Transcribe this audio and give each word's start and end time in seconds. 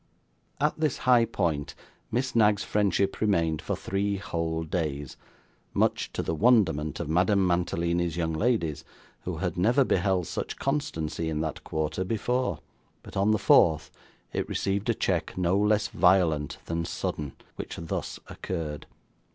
At 0.59 0.79
this 0.79 0.97
high 1.05 1.25
point, 1.25 1.75
Miss 2.11 2.35
Knag's 2.35 2.63
friendship 2.63 3.21
remained 3.21 3.61
for 3.61 3.75
three 3.75 4.17
whole 4.17 4.63
days, 4.63 5.15
much 5.75 6.11
to 6.13 6.23
the 6.23 6.33
wonderment 6.33 6.99
of 6.99 7.07
Madame 7.07 7.45
Mantalini's 7.45 8.17
young 8.17 8.33
ladies 8.33 8.83
who 9.25 9.37
had 9.37 9.57
never 9.57 9.83
beheld 9.83 10.25
such 10.25 10.57
constancy 10.57 11.29
in 11.29 11.41
that 11.41 11.63
quarter, 11.63 12.03
before; 12.03 12.61
but 13.03 13.15
on 13.15 13.29
the 13.29 13.37
fourth, 13.37 13.91
it 14.33 14.49
received 14.49 14.89
a 14.89 14.95
check 14.95 15.37
no 15.37 15.55
less 15.55 15.89
violent 15.89 16.57
than 16.65 16.83
sudden, 16.83 17.33
which 17.57 17.75
thus 17.79 18.19
occurred. 18.27 18.87